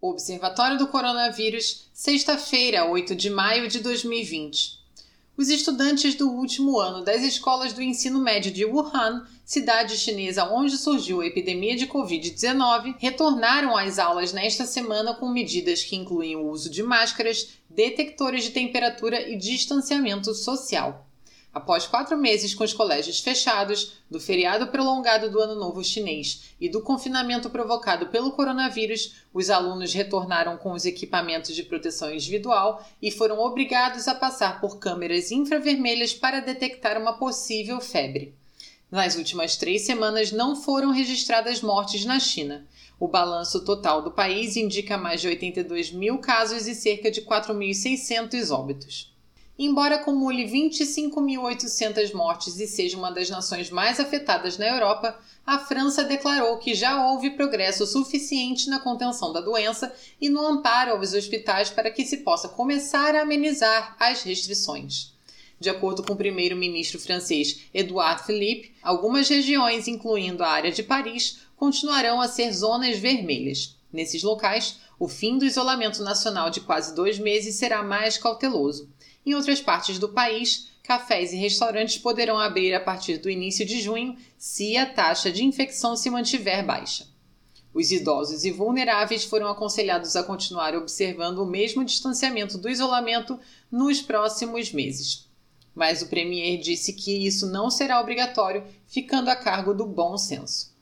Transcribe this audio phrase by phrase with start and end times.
[0.00, 4.78] Observatório do Coronavírus, sexta-feira, 8 de maio de 2020.
[5.36, 10.76] Os estudantes do último ano das escolas do ensino médio de Wuhan, cidade chinesa onde
[10.76, 16.48] surgiu a epidemia de Covid-19, retornaram às aulas nesta semana com medidas que incluem o
[16.48, 21.07] uso de máscaras, detectores de temperatura e distanciamento social.
[21.58, 26.68] Após quatro meses com os colégios fechados, do feriado prolongado do Ano Novo Chinês e
[26.68, 33.10] do confinamento provocado pelo coronavírus, os alunos retornaram com os equipamentos de proteção individual e
[33.10, 38.32] foram obrigados a passar por câmeras infravermelhas para detectar uma possível febre.
[38.88, 42.68] Nas últimas três semanas não foram registradas mortes na China.
[43.00, 48.56] O balanço total do país indica mais de 82 mil casos e cerca de 4.600
[48.56, 49.17] óbitos.
[49.60, 56.04] Embora acumule 25.800 mortes e seja uma das nações mais afetadas na Europa, a França
[56.04, 61.70] declarou que já houve progresso suficiente na contenção da doença e no amparo aos hospitais
[61.70, 65.12] para que se possa começar a amenizar as restrições.
[65.58, 71.40] De acordo com o primeiro-ministro francês Edouard Philippe, algumas regiões, incluindo a área de Paris,
[71.56, 73.76] continuarão a ser zonas vermelhas.
[73.92, 78.88] Nesses locais, o fim do isolamento nacional de quase dois meses será mais cauteloso.
[79.24, 83.80] Em outras partes do país, cafés e restaurantes poderão abrir a partir do início de
[83.80, 87.06] junho se a taxa de infecção se mantiver baixa.
[87.74, 93.38] Os idosos e vulneráveis foram aconselhados a continuar observando o mesmo distanciamento do isolamento
[93.70, 95.28] nos próximos meses.
[95.74, 100.74] Mas o Premier disse que isso não será obrigatório, ficando a cargo do bom senso.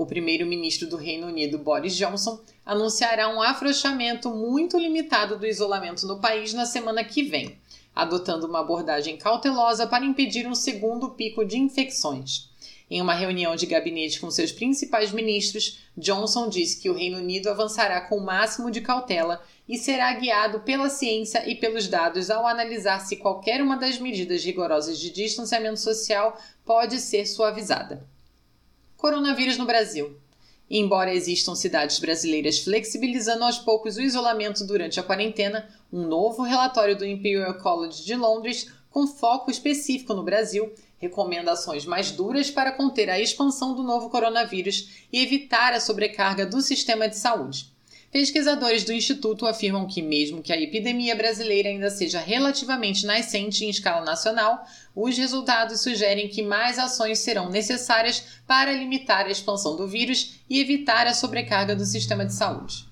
[0.00, 6.18] O primeiro-ministro do Reino Unido, Boris Johnson, anunciará um afrouxamento muito limitado do isolamento no
[6.18, 7.58] país na semana que vem,
[7.94, 12.48] adotando uma abordagem cautelosa para impedir um segundo pico de infecções.
[12.90, 17.50] Em uma reunião de gabinete com seus principais ministros, Johnson disse que o Reino Unido
[17.50, 22.46] avançará com o máximo de cautela e será guiado pela ciência e pelos dados ao
[22.46, 28.08] analisar se qualquer uma das medidas rigorosas de distanciamento social pode ser suavizada.
[29.00, 30.14] Coronavírus no Brasil.
[30.68, 36.94] Embora existam cidades brasileiras flexibilizando aos poucos o isolamento durante a quarentena, um novo relatório
[36.94, 42.72] do Imperial College de Londres, com foco específico no Brasil, recomenda ações mais duras para
[42.72, 47.72] conter a expansão do novo coronavírus e evitar a sobrecarga do sistema de saúde.
[48.10, 53.70] Pesquisadores do Instituto afirmam que, mesmo que a epidemia brasileira ainda seja relativamente nascente em
[53.70, 54.66] escala nacional,
[54.96, 60.58] os resultados sugerem que mais ações serão necessárias para limitar a expansão do vírus e
[60.58, 62.84] evitar a sobrecarga do sistema de saúde.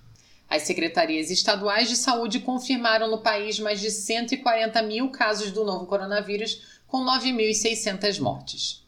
[0.48, 5.84] As secretarias estaduais de saúde confirmaram no país mais de 140 mil casos do novo
[5.86, 8.87] coronavírus, com 9.600 mortes.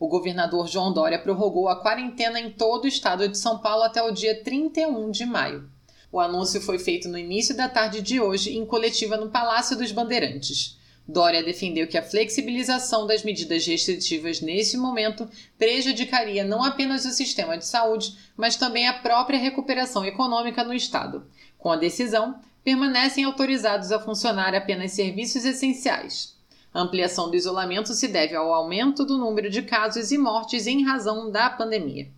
[0.00, 4.02] O governador João Dória prorrogou a quarentena em todo o estado de São Paulo até
[4.02, 5.68] o dia 31 de maio.
[6.12, 9.90] O anúncio foi feito no início da tarde de hoje em coletiva no Palácio dos
[9.90, 10.78] Bandeirantes.
[11.06, 17.56] Dória defendeu que a flexibilização das medidas restritivas nesse momento prejudicaria não apenas o sistema
[17.56, 21.26] de saúde, mas também a própria recuperação econômica no Estado.
[21.58, 26.37] Com a decisão, permanecem autorizados a funcionar apenas serviços essenciais.
[26.78, 30.84] A ampliação do isolamento se deve ao aumento do número de casos e mortes em
[30.84, 32.08] razão da pandemia.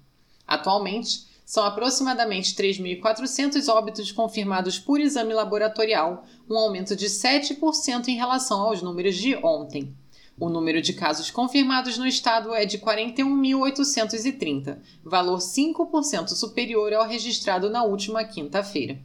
[0.47, 8.61] Atualmente, são aproximadamente 3.400 óbitos confirmados por exame laboratorial, um aumento de 7% em relação
[8.61, 9.97] aos números de ontem.
[10.39, 17.71] O número de casos confirmados no estado é de 41.830, valor 5% superior ao registrado
[17.71, 18.99] na última quinta-feira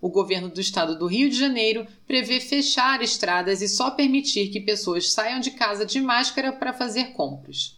[0.00, 4.60] o governo do estado do Rio de Janeiro prevê fechar estradas e só permitir que
[4.60, 7.76] pessoas saiam de casa de máscara para fazer compras.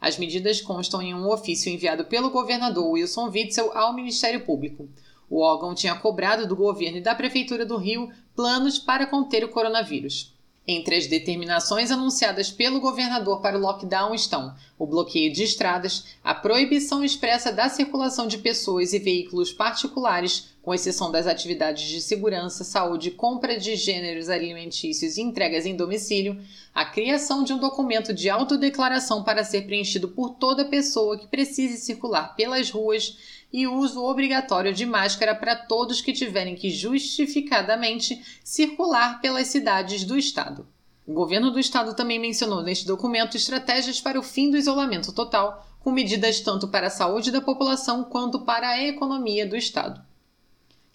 [0.00, 4.88] As medidas constam em um ofício enviado pelo governador Wilson Witzel ao Ministério Público.
[5.28, 9.48] O órgão tinha cobrado do governo e da Prefeitura do Rio planos para conter o
[9.48, 10.34] coronavírus.
[10.66, 16.34] Entre as determinações anunciadas pelo governador para o lockdown estão o bloqueio de estradas, a
[16.34, 22.64] proibição expressa da circulação de pessoas e veículos particulares, com exceção das atividades de segurança,
[22.64, 26.38] saúde, compra de gêneros alimentícios e entregas em domicílio,
[26.74, 31.78] a criação de um documento de autodeclaração para ser preenchido por toda pessoa que precise
[31.78, 33.16] circular pelas ruas
[33.52, 40.16] e uso obrigatório de máscara para todos que tiverem que justificadamente circular pelas cidades do
[40.16, 40.68] estado.
[41.06, 45.66] O governo do estado também mencionou neste documento estratégias para o fim do isolamento total,
[45.80, 50.09] com medidas tanto para a saúde da população quanto para a economia do estado.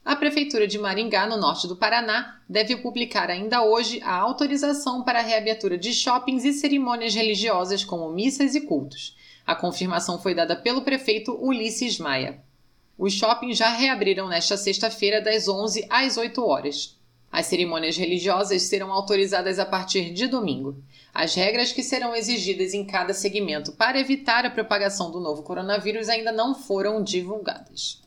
[0.05, 5.17] A Prefeitura de Maringá, no norte do Paraná, deve publicar ainda hoje a autorização para
[5.17, 9.17] a reabertura de shoppings e cerimônias religiosas como missas e cultos.
[9.47, 12.39] A confirmação foi dada pelo prefeito Ulisses Maia.
[12.95, 16.95] Os shoppings já reabriram nesta sexta-feira das 11 às 8 horas.
[17.31, 20.83] As cerimônias religiosas serão autorizadas a partir de domingo.
[21.11, 26.09] As regras que serão exigidas em cada segmento para evitar a propagação do novo coronavírus
[26.09, 28.04] ainda não foram divulgadas.